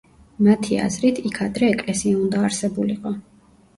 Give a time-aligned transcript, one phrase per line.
[0.45, 3.17] მათი აზრით იქ ადრე ეკლესია უნდა არსებულიყო.